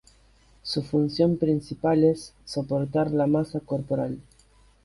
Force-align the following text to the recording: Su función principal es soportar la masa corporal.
Su 0.63 0.81
función 0.81 1.37
principal 1.37 2.03
es 2.03 2.33
soportar 2.43 3.11
la 3.11 3.27
masa 3.27 3.59
corporal. 3.59 4.19